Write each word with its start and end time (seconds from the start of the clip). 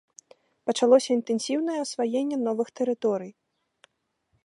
Пачалося 0.69 1.09
інтэнсіўнае 1.17 1.77
асваенне 1.83 2.37
новых 2.47 2.67
тэрыторый. 2.81 3.31